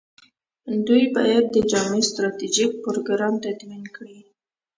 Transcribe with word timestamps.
دوی 0.87 1.05
باید 1.15 1.47
جامع 1.71 2.01
ستراتیژیک 2.09 2.71
پروګرام 2.83 3.35
تدوین 3.45 3.85
کړي. 3.95 4.19